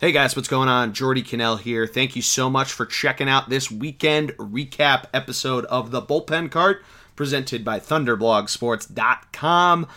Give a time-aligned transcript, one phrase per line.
[0.00, 0.92] Hey guys, what's going on?
[0.92, 1.84] Geordie Connell here.
[1.84, 6.84] Thank you so much for checking out this weekend recap episode of the Bullpen Cart
[7.16, 9.88] presented by ThunderblogSports.com.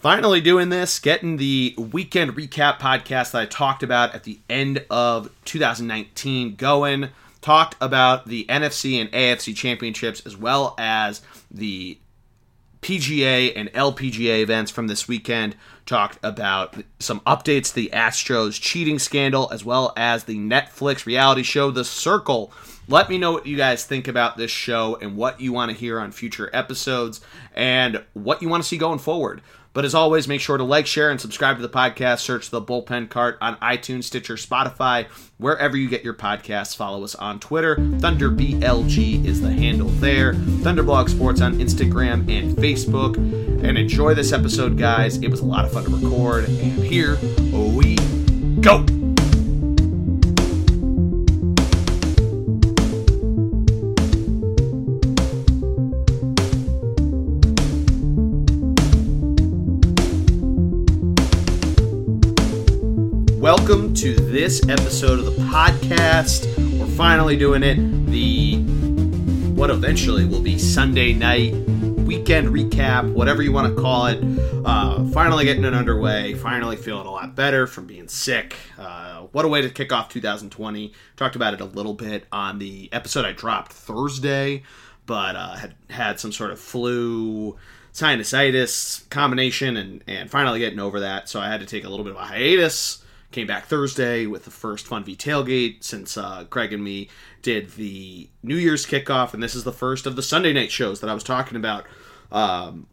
[0.00, 4.84] Finally doing this, getting the weekend recap podcast that I talked about at the end
[4.90, 7.10] of 2019 going.
[7.40, 11.22] Talked about the NFC and AFC championships as well as
[11.52, 11.98] the
[12.82, 15.56] PGA and LPGA events from this weekend.
[15.86, 21.42] Talked about some updates to the Astros cheating scandal as well as the Netflix reality
[21.42, 22.52] show The Circle.
[22.88, 25.76] Let me know what you guys think about this show and what you want to
[25.76, 27.20] hear on future episodes
[27.54, 29.42] and what you want to see going forward.
[29.72, 32.20] But as always, make sure to like, share, and subscribe to the podcast.
[32.20, 35.06] Search the Bullpen Cart on iTunes, Stitcher, Spotify,
[35.38, 36.74] wherever you get your podcasts.
[36.76, 37.76] Follow us on Twitter.
[37.76, 40.34] ThunderBLG is the handle there.
[40.34, 43.16] Thunderblog Sports on Instagram and Facebook.
[43.16, 45.18] And enjoy this episode, guys.
[45.18, 46.46] It was a lot of fun to record.
[46.46, 47.16] And here
[47.52, 47.96] we
[48.60, 48.84] go.
[64.00, 66.46] To this episode of the podcast.
[66.78, 67.76] We're finally doing it.
[68.06, 68.56] The
[69.52, 74.18] what eventually will be Sunday night weekend recap, whatever you want to call it.
[74.64, 76.32] Uh, finally getting it underway.
[76.32, 78.56] Finally feeling a lot better from being sick.
[78.78, 80.94] Uh, what a way to kick off 2020.
[81.18, 84.62] Talked about it a little bit on the episode I dropped Thursday,
[85.04, 87.58] but uh, had had some sort of flu
[87.92, 91.28] sinusitis combination and, and finally getting over that.
[91.28, 93.04] So I had to take a little bit of a hiatus.
[93.32, 97.08] Came back Thursday with the first Fun V tailgate since uh, Craig and me
[97.42, 101.00] did the New Year's kickoff, and this is the first of the Sunday night shows
[101.00, 101.84] that I was talking about.
[102.32, 102.88] Um,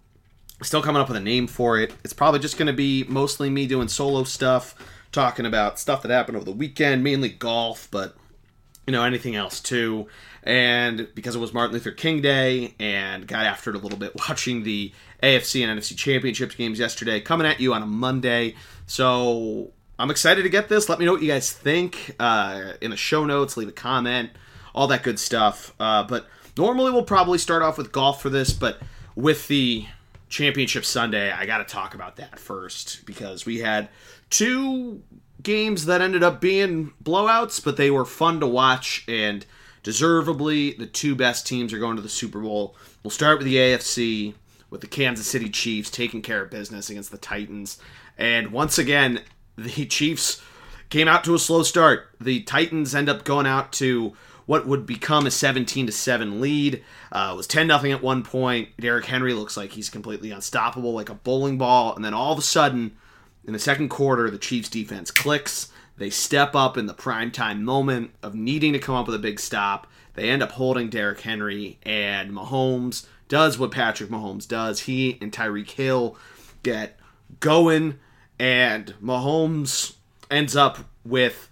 [0.61, 1.93] still coming up with a name for it.
[2.03, 4.75] It's probably just going to be mostly me doing solo stuff,
[5.11, 8.15] talking about stuff that happened over the weekend, mainly golf, but
[8.85, 10.07] you know anything else too.
[10.43, 14.13] And because it was Martin Luther King Day, and got after it a little bit
[14.29, 14.93] watching the
[15.23, 18.55] AFC and NFC Championships games yesterday, coming at you on a Monday.
[18.85, 20.89] So I'm excited to get this.
[20.89, 23.57] Let me know what you guys think uh, in the show notes.
[23.57, 24.29] Leave a comment,
[24.75, 25.73] all that good stuff.
[25.79, 28.79] Uh, but normally we'll probably start off with golf for this, but
[29.15, 29.85] with the
[30.29, 33.89] championship Sunday, I got to talk about that first because we had
[34.29, 35.01] two
[35.41, 39.45] games that ended up being blowouts, but they were fun to watch and
[39.81, 42.75] deservedly the two best teams are going to the Super Bowl.
[43.03, 44.35] We'll start with the AFC
[44.69, 47.79] with the Kansas City Chiefs taking care of business against the Titans.
[48.17, 49.21] And once again,
[49.57, 50.41] the Chiefs
[50.89, 52.09] came out to a slow start.
[52.21, 54.13] The Titans end up going out to
[54.45, 56.83] what would become a 17 to 7 lead.
[57.11, 58.69] Uh, it was 10 nothing at one point.
[58.79, 61.93] Derrick Henry looks like he's completely unstoppable, like a bowling ball.
[61.93, 62.95] And then all of a sudden,
[63.45, 65.69] in the second quarter, the Chiefs defense clicks.
[65.97, 69.19] They step up in the prime time moment of needing to come up with a
[69.19, 69.87] big stop.
[70.13, 74.81] They end up holding Derrick Henry, and Mahomes does what Patrick Mahomes does.
[74.81, 76.15] He and Tyreek Hill
[76.63, 76.97] get
[77.39, 77.99] going
[78.39, 79.95] and Mahomes
[80.29, 81.49] ends up with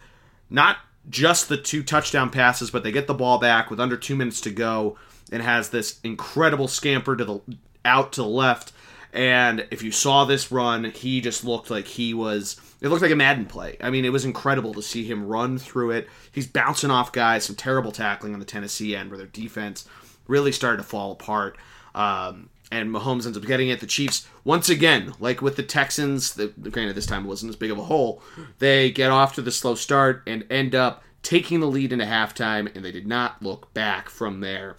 [0.50, 0.78] not
[1.09, 4.41] just the two touchdown passes, but they get the ball back with under two minutes
[4.41, 4.97] to go
[5.31, 7.41] and has this incredible scamper to the
[7.84, 8.72] out to the left.
[9.13, 12.59] And if you saw this run, he just looked like he was.
[12.81, 13.78] It looked like a Madden play.
[13.79, 16.09] I mean, it was incredible to see him run through it.
[16.31, 17.45] He's bouncing off guys.
[17.45, 19.88] Some terrible tackling on the Tennessee end, where their defense
[20.28, 21.57] really started to fall apart.
[21.94, 23.79] Um, and Mahomes ends up getting it.
[23.79, 27.71] The Chiefs, once again, like with the Texans, the, granted this time wasn't as big
[27.71, 28.21] of a hole,
[28.59, 32.73] they get off to the slow start and end up taking the lead into halftime,
[32.75, 34.75] and they did not look back from there.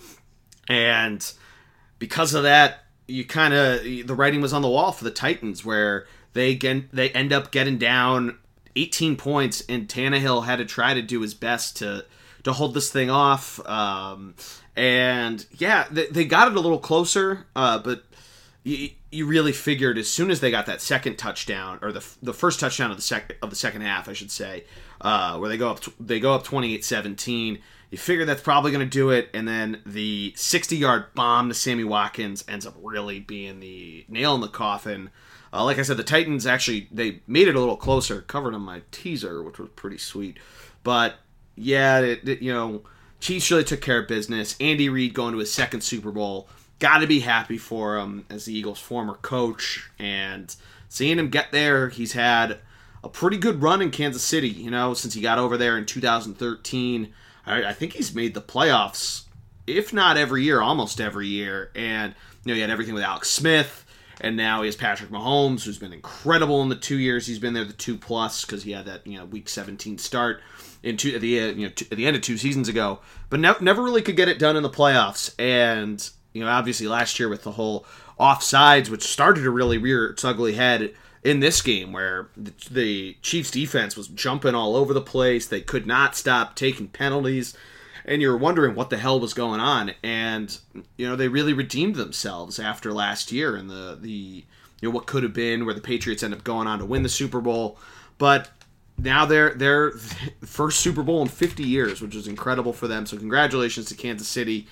[0.68, 1.32] And
[1.98, 5.64] because of that, you kind of the writing was on the wall for the Titans,
[5.64, 8.38] where they get they end up getting down
[8.74, 12.04] 18 points, and Tannehill had to try to do his best to
[12.46, 13.58] to hold this thing off.
[13.66, 14.36] Um,
[14.76, 18.04] and yeah, they, they got it a little closer, uh, but
[18.62, 22.32] you, you really figured as soon as they got that second touchdown or the, the
[22.32, 24.62] first touchdown of the second of the second half, I should say,
[25.00, 27.60] uh, where they go up they go up 28-17.
[27.90, 31.54] You figure that's probably going to do it, and then the 60 yard bomb to
[31.54, 35.10] Sammy Watkins ends up really being the nail in the coffin.
[35.52, 38.62] Uh, like I said, the Titans actually they made it a little closer, covered on
[38.62, 40.38] my teaser, which was pretty sweet.
[40.84, 41.16] But
[41.56, 42.82] yeah, it, it, you know
[43.20, 44.56] Chiefs really took care of business.
[44.60, 46.48] Andy Reid going to his second Super Bowl.
[46.78, 49.90] Got to be happy for him as the Eagles' former coach.
[49.98, 50.54] And
[50.88, 52.58] seeing him get there, he's had
[53.02, 55.86] a pretty good run in Kansas City, you know, since he got over there in
[55.86, 57.12] 2013.
[57.46, 59.24] I, I think he's made the playoffs,
[59.66, 61.70] if not every year, almost every year.
[61.74, 62.14] And,
[62.44, 63.84] you know, he had everything with Alex Smith.
[64.20, 67.54] and now he has Patrick Mahomes, who's been incredible in the two years he's been
[67.54, 70.42] there, the two plus, because he had that you know Week 17 start
[70.86, 73.40] in two, at the you know two, at the end of two seasons ago, but
[73.40, 75.34] ne- never really could get it done in the playoffs.
[75.38, 77.84] And you know, obviously last year with the whole
[78.20, 80.94] offsides, which started to really rear its ugly head
[81.24, 85.60] in this game, where the, the Chiefs' defense was jumping all over the place, they
[85.60, 87.56] could not stop taking penalties
[88.04, 89.92] and you're wondering what the hell was going on.
[90.04, 90.56] And
[90.96, 94.44] you know they really redeemed themselves after last year and the the
[94.80, 97.02] you know what could have been where the Patriots end up going on to win
[97.02, 97.76] the Super Bowl,
[98.18, 98.50] but
[98.98, 99.90] now they're they're
[100.44, 103.06] first Super Bowl in 50 years, which is incredible for them.
[103.06, 104.66] So congratulations to Kansas City.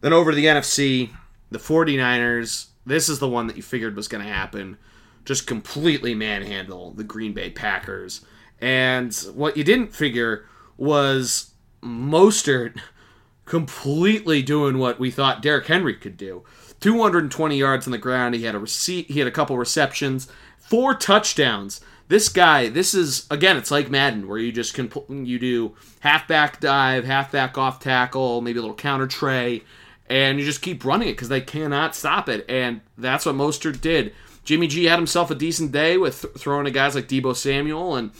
[0.00, 1.10] Then over to the NFC,
[1.50, 2.66] the 49ers.
[2.86, 4.78] This is the one that you figured was going to happen.
[5.24, 8.24] Just completely manhandle the Green Bay Packers.
[8.60, 12.80] And what you didn't figure was Mostert
[13.44, 16.44] completely doing what we thought Derrick Henry could do.
[16.80, 18.34] 220 yards on the ground.
[18.34, 19.10] He had a receipt.
[19.10, 20.28] He had a couple receptions,
[20.58, 21.80] four touchdowns.
[22.08, 24.90] This guy, this is again, it's like Madden, where you just can
[25.26, 29.62] you do halfback dive, halfback off tackle, maybe a little counter trey,
[30.08, 32.46] and you just keep running it because they cannot stop it.
[32.48, 34.14] And that's what Mostert did.
[34.42, 37.96] Jimmy G had himself a decent day with th- throwing to guys like Deebo Samuel
[37.96, 38.10] and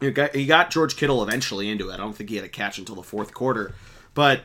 [0.00, 1.94] he got, he got George Kittle eventually into it.
[1.94, 3.74] I don't think he had a catch until the fourth quarter,
[4.14, 4.44] but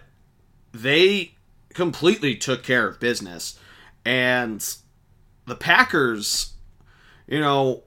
[0.73, 1.35] they
[1.73, 3.57] completely took care of business.
[4.03, 4.65] And
[5.45, 6.53] the Packers,
[7.27, 7.83] you know,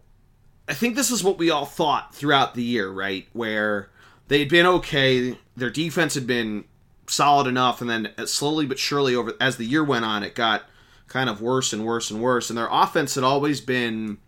[0.68, 3.28] I think this is what we all thought throughout the year, right?
[3.32, 3.90] Where
[4.28, 6.64] they'd been okay, their defense had been
[7.06, 10.64] solid enough, and then slowly but surely over as the year went on, it got
[11.08, 12.50] kind of worse and worse and worse.
[12.50, 14.18] And their offense had always been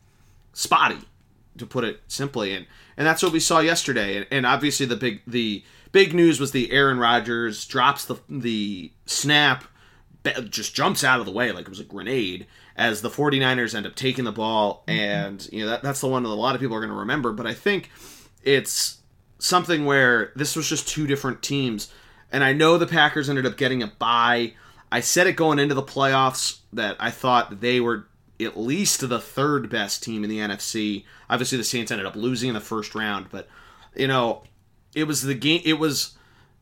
[0.53, 1.01] spotty,
[1.57, 2.55] to put it simply.
[2.55, 4.17] And and that's what we saw yesterday.
[4.17, 8.93] And, and obviously the big the big news was the Aaron Rodgers drops the the
[9.07, 9.65] snap,
[10.51, 12.47] just jumps out of the way like it was a grenade
[12.79, 16.23] as the 49ers end up taking the ball and you know that, that's the one
[16.23, 17.91] that a lot of people are going to remember but i think
[18.45, 18.99] it's
[19.39, 21.93] something where this was just two different teams
[22.31, 24.55] and i know the packers ended up getting a bye.
[24.91, 28.07] I said it going into the playoffs that i thought they were
[28.41, 32.49] at least the third best team in the nfc obviously the saints ended up losing
[32.49, 33.49] in the first round but
[33.97, 34.45] you know
[34.95, 36.17] it was the game it was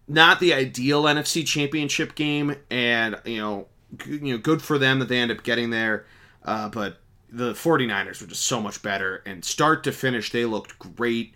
[0.09, 3.69] not the ideal nfc championship game and you know
[4.07, 6.07] you know, good for them that they end up getting there.
[6.45, 9.23] Uh, but the 49ers were just so much better.
[9.27, 11.35] And start to finish, they looked great.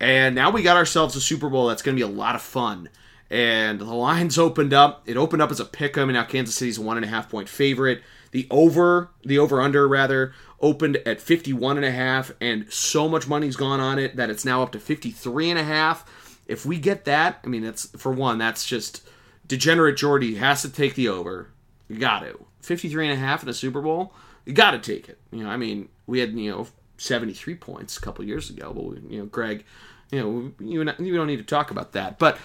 [0.00, 2.42] And now we got ourselves a Super Bowl that's going to be a lot of
[2.42, 2.88] fun.
[3.30, 5.02] And the lines opened up.
[5.06, 7.08] It opened up as a pick 'em, and now Kansas City's a one and a
[7.08, 8.02] half point favorite.
[8.30, 13.28] The over, the over under rather, opened at 51 and a half, and so much
[13.28, 16.38] money's gone on it that it's now up to 53 and a half.
[16.46, 19.06] If we get that, I mean, it's for one, that's just
[19.46, 21.48] degenerate Geordie has to take the over.
[21.92, 22.42] You got to.
[22.62, 24.14] 53 and a half in a Super Bowl,
[24.46, 25.18] you got to take it.
[25.30, 26.66] You know, I mean, we had, you know,
[26.96, 29.64] 73 points a couple years ago, but, we, you know, Greg,
[30.10, 32.18] you know, you, you don't need to talk about that.
[32.18, 32.38] But,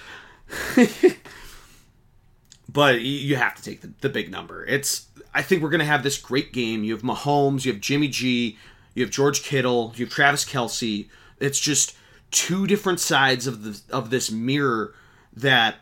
[2.69, 4.65] but you have to take the, the big number.
[4.65, 6.83] It's, I think we're going to have this great game.
[6.83, 8.57] You have Mahomes, you have Jimmy G,
[8.95, 11.07] you have George Kittle, you have Travis Kelce.
[11.39, 11.95] It's just
[12.31, 14.93] two different sides of the of this mirror
[15.33, 15.75] that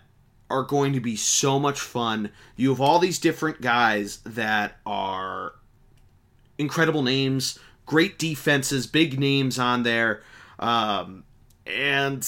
[0.50, 2.32] are going to be so much fun.
[2.56, 5.54] You have all these different guys that are
[6.58, 10.22] incredible names, great defenses, big names on there.
[10.60, 11.24] Um,
[11.66, 12.28] and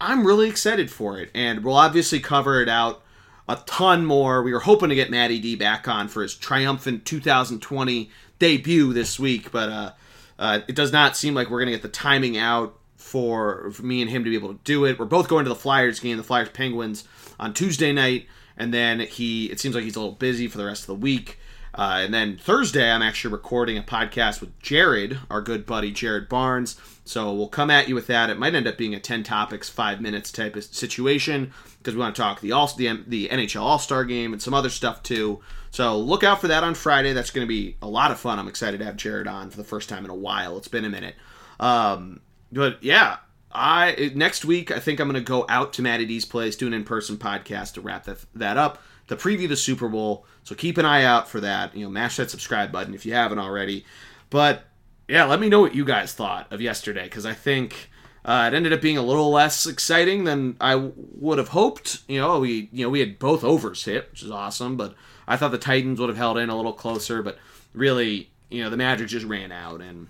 [0.00, 1.30] I'm really excited for it.
[1.34, 3.02] And we'll obviously cover it out
[3.48, 4.42] a ton more.
[4.42, 9.18] We were hoping to get Matty D back on for his triumphant 2020 debut this
[9.18, 9.92] week, but uh,
[10.38, 14.00] uh, it does not seem like we're going to get the timing out for, me
[14.00, 14.98] and him to be able to do it.
[14.98, 17.04] We're both going to the Flyers game, the Flyers Penguins,
[17.38, 19.50] on Tuesday night, and then he.
[19.50, 21.38] It seems like he's a little busy for the rest of the week.
[21.74, 26.28] Uh, and then Thursday, I'm actually recording a podcast with Jared, our good buddy Jared
[26.28, 26.80] Barnes.
[27.04, 28.30] So we'll come at you with that.
[28.30, 32.00] It might end up being a 10 topics, five minutes type of situation because we
[32.00, 35.02] want to talk the all the, the NHL All Star game and some other stuff
[35.02, 35.40] too.
[35.72, 37.12] So look out for that on Friday.
[37.12, 38.38] That's going to be a lot of fun.
[38.38, 40.56] I'm excited to have Jared on for the first time in a while.
[40.56, 41.16] It's been a minute.
[41.60, 42.20] Um,
[42.54, 43.18] but yeah,
[43.52, 46.66] I next week I think I'm going to go out to Matty D's place, do
[46.66, 50.26] an in-person podcast to wrap that that up, to preview the Super Bowl.
[50.44, 51.76] So keep an eye out for that.
[51.76, 53.84] You know, mash that subscribe button if you haven't already.
[54.30, 54.64] But
[55.08, 57.90] yeah, let me know what you guys thought of yesterday because I think
[58.24, 61.98] uh, it ended up being a little less exciting than I w- would have hoped.
[62.08, 64.94] You know, we you know we had both overs hit, which is awesome, but
[65.28, 67.22] I thought the Titans would have held in a little closer.
[67.22, 67.38] But
[67.72, 70.08] really, you know, the Magic just ran out and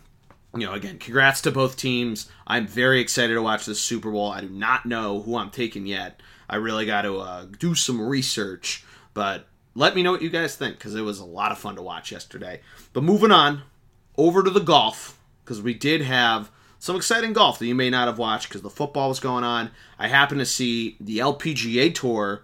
[0.57, 2.29] you know, again, congrats to both teams.
[2.47, 4.31] I'm very excited to watch this Super Bowl.
[4.31, 6.21] I do not know who I'm taking yet.
[6.49, 8.85] I really got to uh, do some research,
[9.15, 11.77] but let me know what you guys think because it was a lot of fun
[11.77, 12.61] to watch yesterday.
[12.93, 13.63] But moving on
[14.17, 18.09] over to the golf because we did have some exciting golf that you may not
[18.09, 19.71] have watched because the football was going on.
[19.99, 22.43] I happened to see the LPGA Tour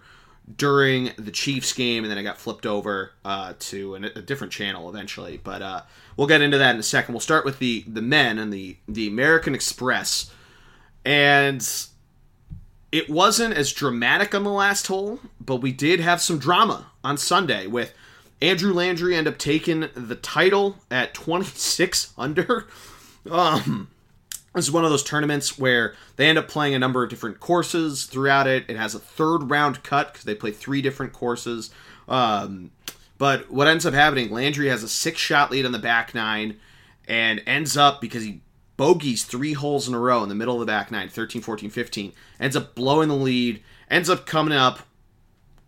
[0.57, 4.53] during the Chiefs game, and then I got flipped over uh, to a, a, different
[4.53, 5.39] channel eventually.
[5.43, 5.81] But uh,
[6.17, 7.13] we'll get into that in a second.
[7.13, 10.31] We'll start with the the men and the the American Express,
[11.05, 11.67] and
[12.91, 17.17] it wasn't as dramatic on the last hole, but we did have some drama on
[17.17, 17.93] Sunday with
[18.41, 22.67] Andrew Landry end up taking the title at 26 under.
[23.29, 23.90] Um,
[24.53, 27.39] this is one of those tournaments where they end up playing a number of different
[27.39, 28.65] courses throughout it.
[28.67, 31.71] It has a third round cut because they play three different courses.
[32.07, 32.71] Um,
[33.17, 36.57] but what ends up happening, Landry has a six shot lead on the back nine
[37.07, 38.41] and ends up because he
[38.77, 41.69] bogeys three holes in a row in the middle of the back nine 13, 14,
[41.69, 44.79] 15, ends up blowing the lead, ends up coming up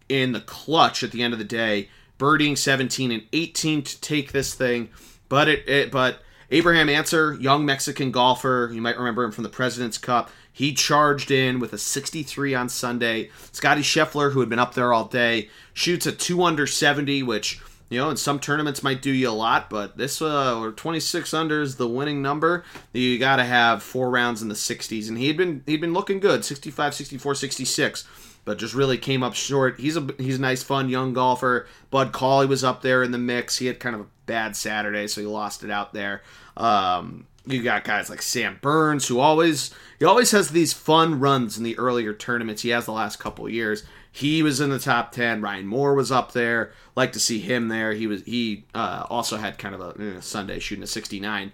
[0.09, 4.31] in the clutch at the end of the day, birdieing 17 and 18 to take
[4.31, 4.89] this thing.
[5.29, 6.21] But it, it but
[6.53, 10.29] Abraham Ancer, young Mexican golfer, you might remember him from the President's Cup.
[10.51, 13.31] He charged in with a 63 on Sunday.
[13.51, 17.59] Scottie Scheffler, who had been up there all day, shoots a 2 under 70, which,
[17.89, 21.59] you know, in some tournaments might do you a lot, but this uh, 26 under
[21.59, 22.63] is the winning number.
[22.93, 26.19] You got to have four rounds in the 60s, and he'd been he'd been looking
[26.19, 28.07] good, 65, 64, 66
[28.45, 29.79] but just really came up short.
[29.79, 31.67] He's a he's a nice, fun young golfer.
[31.89, 33.57] Bud Cauley was up there in the mix.
[33.57, 36.21] He had kind of a bad Saturday, so he lost it out there.
[36.57, 41.57] Um, you got guys like Sam Burns, who always he always has these fun runs
[41.57, 42.61] in the earlier tournaments.
[42.61, 43.83] He has the last couple years.
[44.11, 45.41] He was in the top ten.
[45.41, 46.71] Ryan Moore was up there.
[46.95, 47.93] Like to see him there.
[47.93, 51.51] He was he uh, also had kind of a Sunday shooting a sixty nine.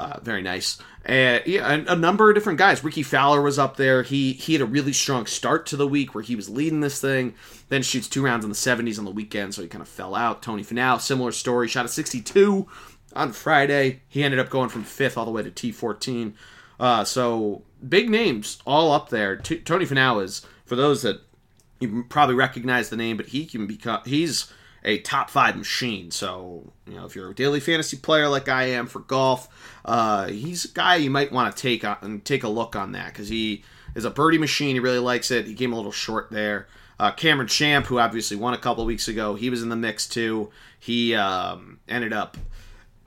[0.00, 0.78] Uh, very nice.
[1.04, 2.82] And yeah, a, a, number of different guys.
[2.82, 4.02] Rickie Fowler was up there.
[4.02, 6.98] He he had a really strong start to the week where he was leading this
[6.98, 7.34] thing.
[7.68, 10.14] Then shoots two rounds in the 70s on the weekend, so he kind of fell
[10.14, 10.40] out.
[10.40, 12.66] Tony Finau, similar story, shot a 62
[13.14, 14.00] on Friday.
[14.08, 16.32] He ended up going from fifth all the way to T14.
[16.78, 19.36] Uh, so big names all up there.
[19.36, 21.20] T- Tony Finau is for those that
[21.78, 24.50] you probably recognize the name, but he can become he's
[24.84, 26.10] a top five machine.
[26.10, 29.48] So you know if you're a daily fantasy player like I am for golf,
[29.84, 33.12] uh, he's a guy you might want to take on, take a look on that
[33.12, 34.76] because he is a birdie machine.
[34.76, 35.46] He really likes it.
[35.46, 36.66] He came a little short there.
[36.98, 40.06] Uh, Cameron Champ, who obviously won a couple weeks ago, he was in the mix
[40.06, 40.50] too.
[40.78, 42.36] He um, ended up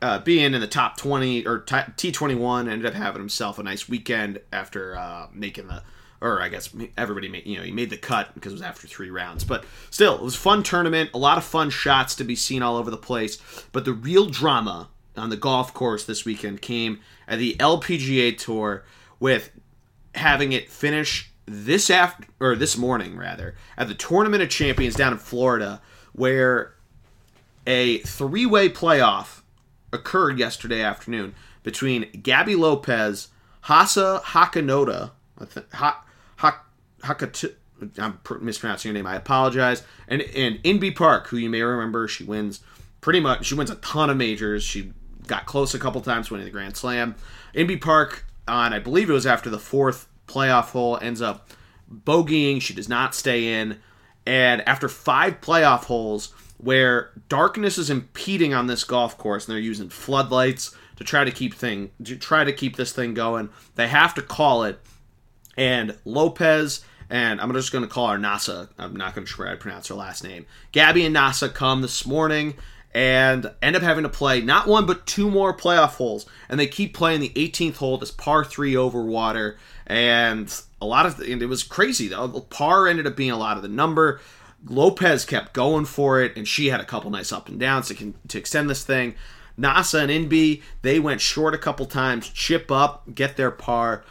[0.02, 4.40] uh, being in the top 20 or T21 ended up having himself a nice weekend
[4.52, 5.84] after uh, making the
[6.24, 8.88] or I guess everybody made you know he made the cut because it was after
[8.88, 9.44] three rounds.
[9.44, 12.64] But still, it was a fun tournament, a lot of fun shots to be seen
[12.64, 13.38] all over the place.
[13.74, 18.86] But the real drama on the golf course this weekend came at the LPGA Tour
[19.20, 19.52] with
[20.16, 25.12] having it finish this after or this morning rather at the Tournament of Champions down
[25.12, 25.82] in Florida,
[26.14, 26.74] where
[27.68, 29.42] a three-way playoff
[29.92, 33.28] occurred yesterday afternoon between Gaby Lopez,
[33.66, 36.03] Hasa Hakanota, ha, ha,
[37.04, 37.54] Hakatu,
[37.98, 39.08] I'm mispronouncing your name.
[39.08, 39.84] I apologize.
[40.08, 42.62] And and Inbee Park, who you may remember, she wins
[43.02, 43.46] pretty much.
[43.46, 44.64] She wins a ton of majors.
[44.64, 44.94] She
[45.28, 47.16] got close a couple times winning the Grand Slam.
[47.54, 51.50] Inbee Park on I believe it was after the fourth playoff hole ends up
[51.92, 52.62] bogeying.
[52.62, 53.80] She does not stay in,
[54.26, 59.62] and after five playoff holes, where darkness is impeding on this golf course and they're
[59.62, 63.50] using floodlights to try to keep thing to try to keep this thing going.
[63.76, 64.80] They have to call it.
[65.56, 66.84] And Lopez
[67.14, 68.70] and I'm just going to call her Nasa.
[68.80, 70.48] I'm not going to try to pronounce her last name.
[70.72, 72.56] Gaby and Nasa come this morning
[72.92, 76.66] and end up having to play not one but two more playoff holes, and they
[76.66, 81.44] keep playing the 18th hole, this par three over water, and a lot of and
[81.44, 82.28] it was crazy though.
[82.50, 84.20] Par ended up being a lot of the number.
[84.66, 88.14] Lopez kept going for it, and she had a couple nice up and downs to,
[88.28, 89.14] to extend this thing.
[89.60, 94.04] Nasa and Inbee, they went short a couple times, chip up, get their par.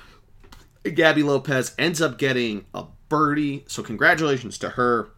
[0.82, 5.10] Gaby Lopez ends up getting a birdie, so congratulations to her.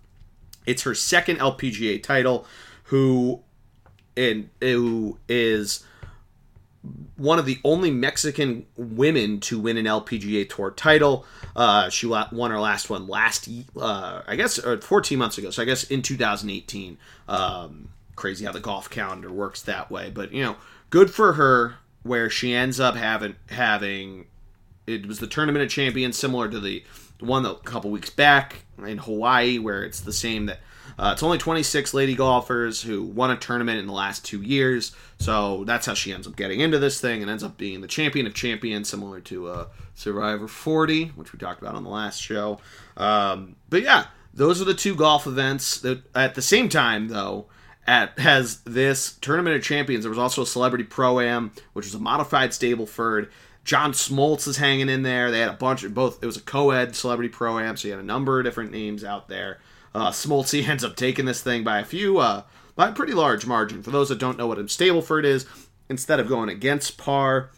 [0.67, 2.47] It's her second LPGA title,
[2.85, 3.43] who,
[4.17, 5.85] and who is
[7.17, 11.25] one of the only Mexican women to win an LPGA Tour title.
[11.57, 13.49] Uh, she won her last one last,
[13.81, 15.51] uh, I guess, 14 months ago.
[15.51, 16.99] So I guess in 2018.
[17.29, 20.57] Um, crazy how the golf calendar works that way, but you know,
[20.91, 21.77] good for her.
[22.03, 24.27] Where she ends up having having
[24.87, 26.85] it was the tournament of champions, similar to the
[27.21, 30.61] one a couple weeks back in Hawaii, where it's the same that
[30.99, 34.95] uh, it's only 26 lady golfers who won a tournament in the last two years,
[35.19, 37.89] so that's how she ends up getting into this thing and ends up being the
[37.89, 42.21] champion of champions, similar to uh, Survivor 40, which we talked about on the last
[42.21, 42.59] show.
[42.97, 47.47] Um, but yeah, those are the two golf events that at the same time though
[47.87, 51.95] at has this tournament of champions there was also a celebrity pro am which was
[51.95, 53.29] a modified stableford
[53.65, 56.43] john smoltz is hanging in there they had a bunch of both it was a
[56.43, 59.59] co-ed celebrity pro am so you had a number of different names out there
[59.95, 62.43] uh, smoltz ends up taking this thing by a few uh,
[62.77, 65.47] by a pretty large margin for those that don't know what a stableford is
[65.89, 67.51] instead of going against par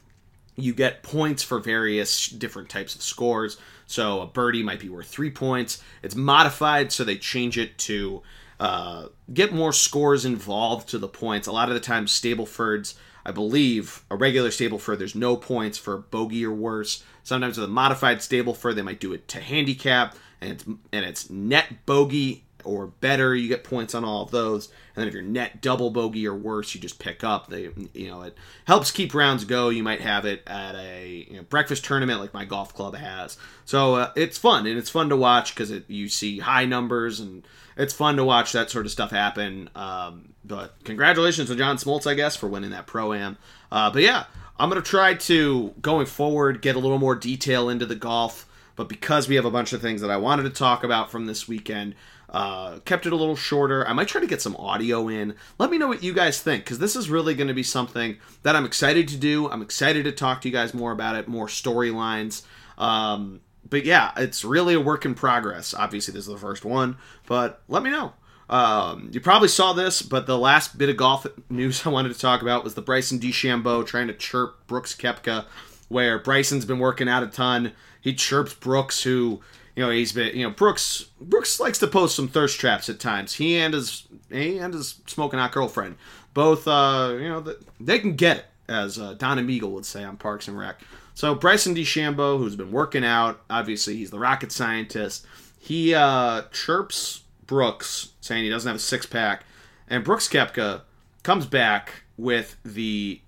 [0.57, 3.59] you get points for various different types of scores.
[3.87, 5.83] So a birdie might be worth three points.
[6.03, 8.23] It's modified, so they change it to
[8.59, 11.47] uh, get more scores involved to the points.
[11.47, 12.95] A lot of the times, Stablefords,
[13.27, 17.03] I believe, a regular Stableford, there's no points for bogey or worse.
[17.25, 21.29] Sometimes with a modified Stableford, they might do it to handicap, and it's and it's
[21.29, 24.67] net bogey or better, you get points on all of those.
[24.67, 27.49] And then if you're net double bogey or worse, you just pick up.
[27.49, 29.69] They, you know, it helps keep rounds go.
[29.69, 33.37] You might have it at a you know, breakfast tournament like my golf club has.
[33.65, 37.47] So uh, it's fun and it's fun to watch because you see high numbers and
[37.77, 39.71] it's fun to watch that sort of stuff happen.
[39.75, 43.37] Um, but congratulations to John Smoltz, I guess, for winning that pro am.
[43.71, 44.25] Uh, but yeah,
[44.59, 48.46] I'm gonna try to going forward get a little more detail into the golf.
[48.77, 51.27] But because we have a bunch of things that I wanted to talk about from
[51.27, 51.95] this weekend,
[52.29, 53.87] uh, kept it a little shorter.
[53.89, 55.35] I might try to get some audio in.
[55.59, 58.19] Let me know what you guys think because this is really going to be something
[58.43, 59.51] that I'm excited to do.
[59.51, 62.43] I'm excited to talk to you guys more about it, more storylines.
[62.79, 65.75] Um, but yeah, it's really a work in progress.
[65.75, 68.13] Obviously, this is the first one, but let me know.
[68.49, 72.19] Um, you probably saw this, but the last bit of golf news I wanted to
[72.19, 75.47] talk about was the Bryson DeChambeau trying to chirp Brooks Koepka,
[75.89, 77.73] where Bryson's been working out a ton.
[78.01, 79.41] He chirps Brooks, who
[79.75, 83.01] you know he's been you know Brooks Brooks likes to post some thirst traps at
[83.01, 83.35] times.
[83.35, 85.97] He and his he and his smoking hot girlfriend
[86.37, 87.43] both uh you know
[87.81, 90.81] they can get it as uh, Donna Meagle would say on Parks and Rec.
[91.15, 95.25] So Bryson DeChambeau, who's been working out, obviously he's the rocket scientist.
[95.59, 99.45] He uh, chirps Brooks saying he doesn't have a six pack,
[99.89, 100.83] and Brooks Koepka
[101.23, 103.21] comes back with the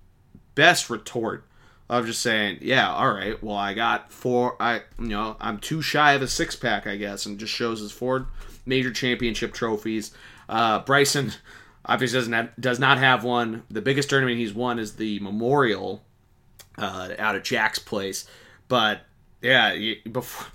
[0.55, 1.45] best retort
[1.89, 5.81] of just saying, yeah, all right, well, I got four, I, you know, I'm too
[5.81, 8.27] shy of a six pack, I guess, and just shows his four
[8.65, 10.11] major championship trophies.
[10.47, 11.33] Uh, Bryson
[11.85, 13.63] obviously doesn't have, does not have one.
[13.71, 16.03] The biggest tournament he's won is the Memorial
[16.77, 18.29] uh, out of Jack's place,
[18.67, 19.01] but
[19.41, 20.47] yeah, before,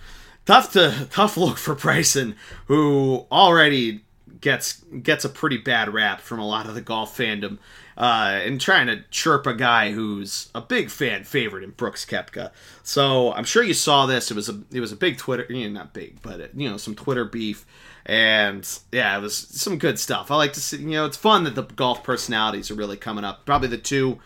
[0.46, 4.04] tough to tough look for Bryson, who already
[4.40, 7.58] gets gets a pretty bad rap from a lot of the golf fandom
[7.96, 12.50] uh, and trying to chirp a guy who's a big fan favorite in Brooks Koepka.
[12.82, 14.30] So I'm sure you saw this.
[14.30, 16.76] It was a it was a big Twitter, you know, not big, but you know,
[16.76, 17.64] some Twitter beef,
[18.06, 20.30] and yeah, it was some good stuff.
[20.30, 23.24] I like to see, you know, it's fun that the golf personalities are really coming
[23.24, 23.46] up.
[23.46, 24.18] Probably the two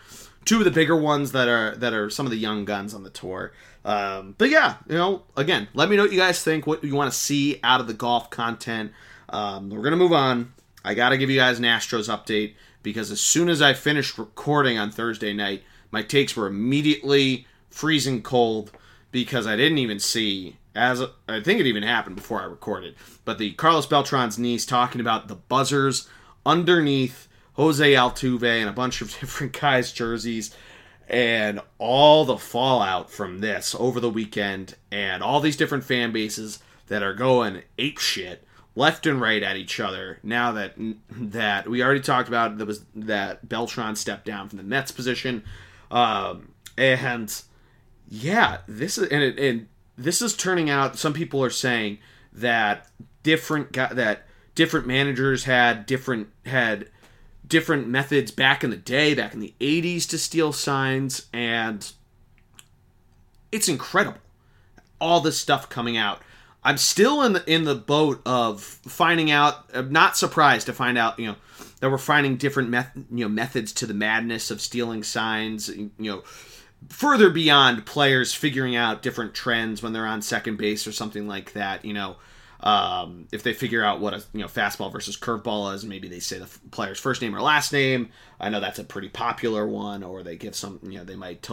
[0.45, 3.03] two of the bigger ones that are that are some of the young guns on
[3.03, 3.51] the tour.
[3.85, 6.67] Um, but yeah, you know, again, let me know what you guys think.
[6.67, 8.91] What you want to see out of the golf content.
[9.29, 10.53] Um, we're gonna move on.
[10.83, 14.77] I gotta give you guys an Astros update because as soon as I finished recording
[14.77, 18.71] on Thursday night, my takes were immediately freezing cold
[19.11, 22.95] because I didn't even see as I think it even happened before I recorded.
[23.25, 26.07] But the Carlos Beltran's niece talking about the buzzers
[26.45, 30.55] underneath Jose Altuve and a bunch of different guys' jerseys
[31.07, 36.59] and all the fallout from this over the weekend and all these different fan bases
[36.87, 40.19] that are going ape shit left and right at each other.
[40.23, 40.73] Now that
[41.11, 45.43] that we already talked about, that was that Beltran stepped down from the Mets position,
[45.91, 47.41] um, and
[48.09, 50.97] yeah, this is and, it, and this is turning out.
[50.97, 51.99] Some people are saying
[52.33, 52.87] that
[53.23, 54.23] different that
[54.55, 56.89] different managers had different had
[57.47, 61.91] different methods back in the day, back in the '80s, to steal signs, and
[63.51, 64.19] it's incredible.
[65.01, 66.21] All this stuff coming out
[66.63, 69.69] I'm still in the in the boat of finding out.
[69.73, 71.35] I'm not surprised to find out, you know,
[71.79, 75.69] that we're finding different meth- you know methods to the madness of stealing signs.
[75.69, 76.23] You know,
[76.89, 81.53] further beyond players figuring out different trends when they're on second base or something like
[81.53, 81.85] that.
[81.85, 82.17] You know,
[82.59, 86.19] um, if they figure out what a you know fastball versus curveball is, maybe they
[86.19, 88.09] say the player's first name or last name.
[88.37, 91.47] I know that's a pretty popular one, or they give some you know they might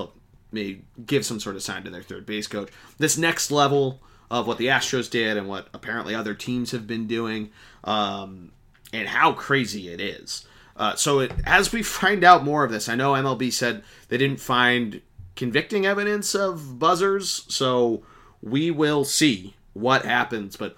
[0.51, 2.71] may give some sort of sign to their third base coach.
[2.99, 7.07] This next level of what the Astros did and what apparently other teams have been
[7.07, 7.51] doing,
[7.85, 8.53] um,
[8.93, 10.47] and how crazy it is.
[10.77, 14.19] Uh, so it, as we find out more of this, I know MLB said they
[14.19, 15.01] didn't find
[15.35, 18.03] convicting evidence of buzzers, so
[18.43, 20.57] we will see what happens.
[20.57, 20.77] But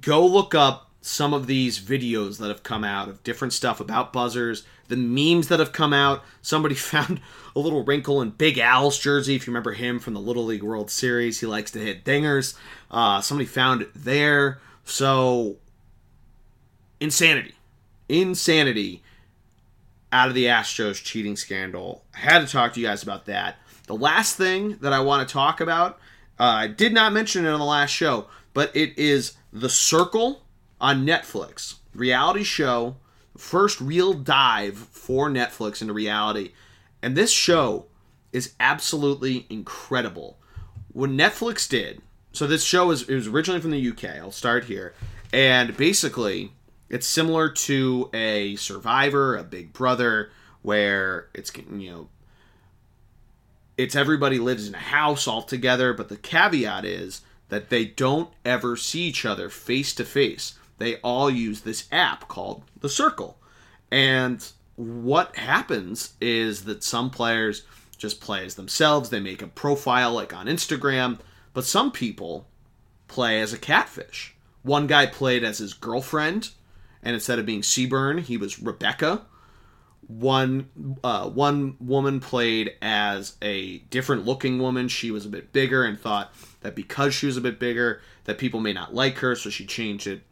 [0.00, 4.12] go look up some of these videos that have come out of different stuff about
[4.12, 6.22] buzzers, the memes that have come out.
[6.42, 7.20] Somebody found
[7.54, 9.36] a little wrinkle in Big Al's jersey.
[9.36, 12.54] If you remember him from the Little League World Series, he likes to hit dingers.
[12.90, 14.60] Uh, somebody found it there.
[14.84, 15.56] So,
[17.00, 17.54] insanity.
[18.08, 19.02] Insanity
[20.10, 22.04] out of the Astros cheating scandal.
[22.14, 23.56] I had to talk to you guys about that.
[23.86, 25.98] The last thing that I want to talk about,
[26.38, 30.42] uh, I did not mention it on the last show, but it is The Circle
[30.80, 31.76] on Netflix.
[31.94, 32.96] Reality show,
[33.36, 36.52] first real dive for Netflix into reality.
[37.02, 37.86] And this show
[38.32, 40.38] is absolutely incredible.
[40.92, 44.04] What Netflix did, so this show is it was originally from the UK.
[44.16, 44.94] I'll start here.
[45.32, 46.52] And basically,
[46.88, 50.30] it's similar to a Survivor, a Big Brother,
[50.62, 52.08] where it's you know
[53.76, 58.30] it's everybody lives in a house all together, but the caveat is that they don't
[58.44, 60.58] ever see each other face to face.
[60.78, 63.38] They all use this app called The Circle.
[63.90, 64.44] And
[64.76, 67.64] what happens is that some players
[67.96, 71.18] just play as themselves, they make a profile like on Instagram,
[71.52, 72.46] but some people
[73.08, 74.36] play as a catfish.
[74.62, 76.50] One guy played as his girlfriend,
[77.02, 79.22] and instead of being Seaburn, he was Rebecca.
[80.06, 80.68] One
[81.02, 84.88] uh, one woman played as a different looking woman.
[84.88, 88.38] She was a bit bigger and thought that because she was a bit bigger, that
[88.38, 90.22] people may not like her, so she changed it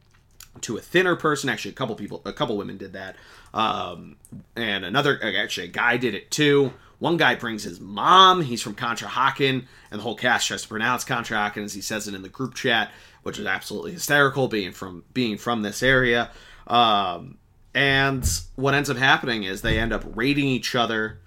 [0.62, 1.48] to a thinner person.
[1.48, 3.16] Actually, a couple people, a couple women did that,
[3.54, 4.16] um,
[4.54, 6.72] and another actually a guy did it too.
[6.98, 8.42] One guy brings his mom.
[8.42, 12.14] He's from Conshohocken, and the whole cast tries to pronounce Conshohocken as he says it
[12.14, 12.90] in the group chat,
[13.22, 16.30] which is absolutely hysterical, being from being from this area.
[16.66, 17.36] Um,
[17.74, 21.18] and what ends up happening is they end up rating each other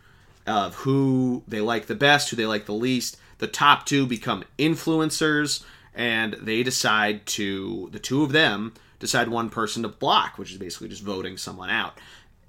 [0.47, 3.17] of who they like the best, who they like the least.
[3.37, 5.63] The top two become influencers,
[5.93, 10.57] and they decide to the two of them decide one person to block, which is
[10.57, 11.97] basically just voting someone out.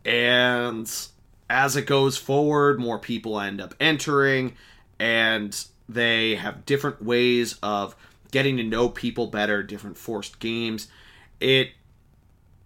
[0.05, 0.91] And
[1.49, 4.57] as it goes forward, more people end up entering,
[4.99, 7.97] and they have different ways of
[8.31, 10.89] getting to know people better, different forced games.
[11.41, 11.71] It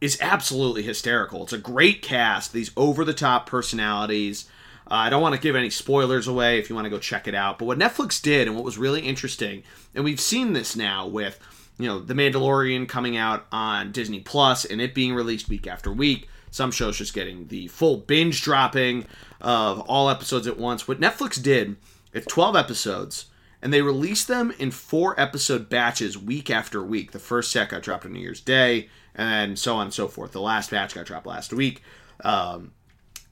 [0.01, 1.45] is absolutely hysterical.
[1.45, 4.49] It's a great cast, these over the top personalities.
[4.87, 7.27] Uh, I don't want to give any spoilers away if you want to go check
[7.27, 7.59] it out.
[7.59, 9.63] But what Netflix did and what was really interesting,
[9.95, 11.41] and we've seen this now with,
[11.79, 15.93] you know, The Mandalorian coming out on Disney Plus and it being released week after
[15.93, 16.29] week.
[16.51, 19.07] Some shows just getting the full binge dropping
[19.41, 20.87] of all episodes at once.
[20.87, 21.77] What Netflix did,
[22.13, 23.27] it's 12 episodes,
[23.61, 27.11] and they released them in four episode batches week after week.
[27.11, 30.31] The first set got dropped on New Year's Day, and so on and so forth.
[30.31, 31.83] The last batch got dropped last week.
[32.23, 32.71] Um,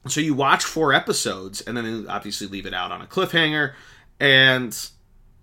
[0.05, 3.73] so you watch four episodes, and then obviously leave it out on a cliffhanger,
[4.19, 4.89] and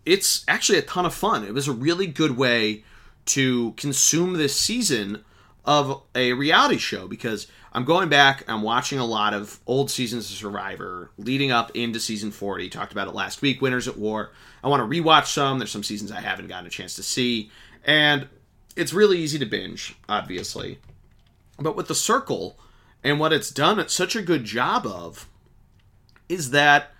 [0.04, 1.44] it's actually a ton of fun.
[1.44, 2.84] It was a really good way
[3.26, 5.24] to consume this season
[5.64, 10.30] of a reality show because I'm going back, I'm watching a lot of old seasons
[10.30, 12.68] of Survivor leading up into season 40.
[12.68, 14.32] Talked about it last week, Winners at War.
[14.64, 15.58] I want to rewatch some.
[15.58, 17.50] There's some seasons I haven't gotten a chance to see.
[17.84, 18.28] And
[18.74, 20.78] it's really easy to binge, obviously.
[21.58, 22.58] But with The Circle
[23.02, 25.28] and what it's done it's such a good job of
[26.28, 26.92] is that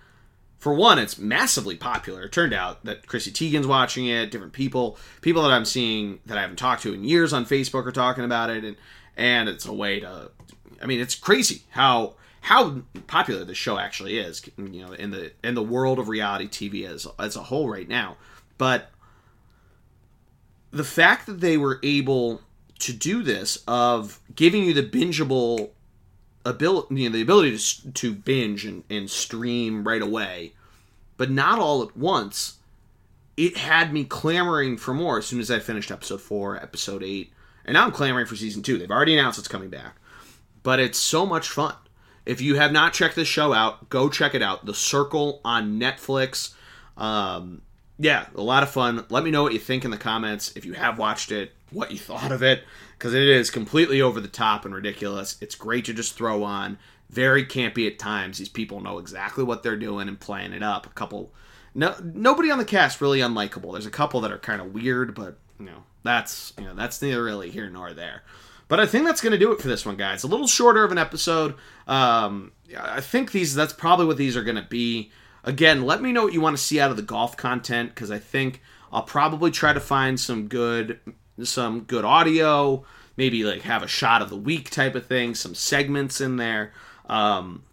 [0.61, 2.21] for one, it's massively popular.
[2.21, 6.37] It turned out that Chrissy Teigen's watching it, different people, people that I'm seeing that
[6.37, 8.77] I haven't talked to in years on Facebook are talking about it, and
[9.17, 10.29] and it's a way to,
[10.79, 15.31] I mean, it's crazy how how popular the show actually is, you know, in the
[15.43, 18.17] in the world of reality TV as as a whole right now.
[18.59, 18.91] But
[20.69, 22.39] the fact that they were able
[22.77, 25.71] to do this of giving you the bingeable
[26.45, 30.53] ability, you know, the ability to, to binge and, and stream right away,
[31.17, 32.57] but not all at once,
[33.37, 37.31] it had me clamoring for more as soon as I finished episode four, episode eight,
[37.65, 38.77] and now I'm clamoring for season two.
[38.77, 39.95] They've already announced it's coming back,
[40.63, 41.75] but it's so much fun.
[42.25, 44.65] If you have not checked this show out, go check it out.
[44.65, 46.53] The Circle on Netflix.
[46.97, 47.61] Um,
[47.97, 49.05] yeah, a lot of fun.
[49.09, 50.53] Let me know what you think in the comments.
[50.55, 52.63] If you have watched it, what you thought of it,
[53.01, 55.35] because it is completely over the top and ridiculous.
[55.41, 56.77] It's great to just throw on.
[57.09, 58.37] Very campy at times.
[58.37, 60.85] These people know exactly what they're doing and playing it up.
[60.85, 61.33] A couple,
[61.73, 63.71] no, nobody on the cast really unlikable.
[63.71, 67.01] There's a couple that are kind of weird, but you know that's you know that's
[67.01, 68.21] neither really here nor there.
[68.67, 70.23] But I think that's going to do it for this one, guys.
[70.23, 71.55] A little shorter of an episode.
[71.87, 75.11] Um, I think these that's probably what these are going to be.
[75.43, 78.11] Again, let me know what you want to see out of the golf content because
[78.11, 78.61] I think
[78.91, 80.99] I'll probably try to find some good
[81.45, 82.85] some good audio,
[83.17, 86.73] maybe like have a shot of the week type of thing, some segments in there.
[87.07, 87.63] Um,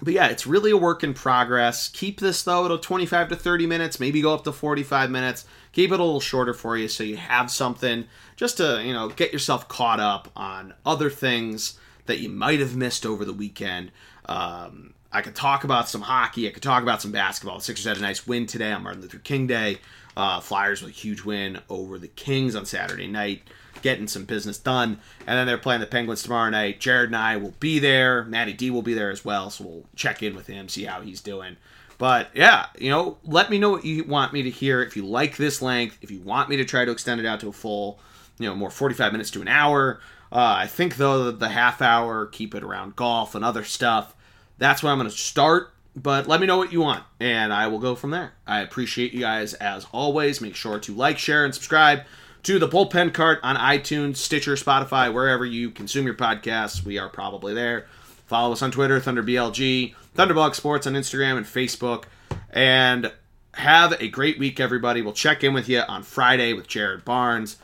[0.00, 1.88] but yeah, it's really a work in progress.
[1.88, 5.44] Keep this though to 25 to 30 minutes, maybe go up to 45 minutes.
[5.72, 8.06] Keep it a little shorter for you so you have something
[8.36, 12.76] just to, you know, get yourself caught up on other things that you might have
[12.76, 13.92] missed over the weekend.
[14.26, 16.48] Um, I could talk about some hockey.
[16.48, 17.58] I could talk about some basketball.
[17.58, 19.78] The Sixers had a nice win today on Martin Luther King Day.
[20.16, 23.42] Uh, Flyers with a huge win over the Kings on Saturday night,
[23.80, 25.00] getting some business done.
[25.26, 26.80] And then they're playing the Penguins tomorrow night.
[26.80, 28.24] Jared and I will be there.
[28.24, 31.00] Matty D will be there as well, so we'll check in with him, see how
[31.00, 31.56] he's doing.
[31.98, 34.82] But yeah, you know, let me know what you want me to hear.
[34.82, 37.40] If you like this length, if you want me to try to extend it out
[37.40, 38.00] to a full,
[38.38, 40.00] you know, more 45 minutes to an hour.
[40.32, 44.14] Uh, I think though the half hour, keep it around golf and other stuff.
[44.58, 45.72] That's where I'm going to start.
[45.94, 48.32] But let me know what you want, and I will go from there.
[48.46, 50.40] I appreciate you guys as always.
[50.40, 52.04] Make sure to like, share, and subscribe
[52.44, 56.82] to the Bullpen Cart on iTunes, Stitcher, Spotify, wherever you consume your podcasts.
[56.84, 57.86] We are probably there.
[58.26, 62.04] Follow us on Twitter, ThunderBLG, Thunderblog Sports on Instagram and Facebook.
[62.50, 63.12] And
[63.54, 65.02] have a great week, everybody.
[65.02, 67.58] We'll check in with you on Friday with Jared Barnes.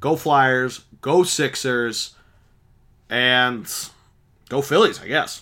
[0.00, 2.14] Go Flyers, go Sixers,
[3.08, 3.72] and
[4.48, 5.36] go Phillies, I guess.